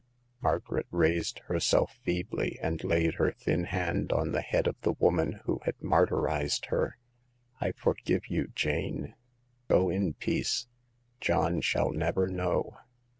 [0.41, 5.41] Margaret raised herself feebly, and laid her thin hand on the head of the woman
[5.45, 6.97] who had martyrized her."
[7.61, 9.13] I forgive you, Jane.
[9.67, 10.65] Go in peace.
[11.19, 12.79] John shall never know."